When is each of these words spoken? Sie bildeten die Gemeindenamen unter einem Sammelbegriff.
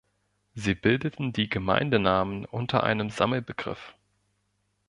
Sie 0.55 0.73
bildeten 0.73 1.31
die 1.31 1.47
Gemeindenamen 1.47 2.45
unter 2.45 2.83
einem 2.83 3.11
Sammelbegriff. 3.11 3.93